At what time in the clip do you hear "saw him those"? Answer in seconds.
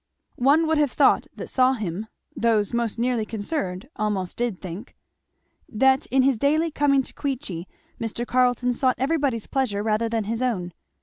1.51-2.73